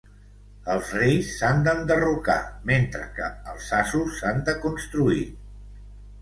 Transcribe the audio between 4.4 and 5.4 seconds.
de construir.